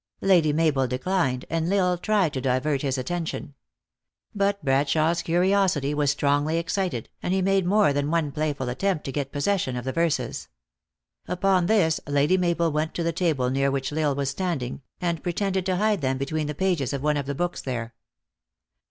[0.21, 3.53] Lady Mabel declined, and L Isle tried to divert his attention.
[4.33, 9.03] But Braclshawe s curiosity was strongly excited, and he made more than one playful attempt
[9.05, 10.47] to get possession of the verses.
[11.27, 14.81] Upon this, Lady Mabel went to the table near which L Isle was stand ing,
[14.99, 17.93] and pretended to hide them between the pages of one of the books there.